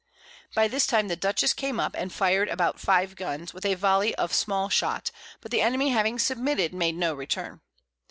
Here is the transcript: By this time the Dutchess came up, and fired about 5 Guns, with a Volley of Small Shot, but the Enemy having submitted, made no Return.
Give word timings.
By 0.55 0.67
this 0.67 0.87
time 0.87 1.09
the 1.09 1.15
Dutchess 1.15 1.53
came 1.53 1.79
up, 1.79 1.93
and 1.95 2.11
fired 2.11 2.49
about 2.49 2.79
5 2.79 3.15
Guns, 3.15 3.53
with 3.53 3.67
a 3.67 3.75
Volley 3.75 4.15
of 4.15 4.33
Small 4.33 4.67
Shot, 4.67 5.11
but 5.41 5.51
the 5.51 5.61
Enemy 5.61 5.89
having 5.89 6.17
submitted, 6.17 6.73
made 6.73 6.95
no 6.95 7.13
Return. 7.13 7.61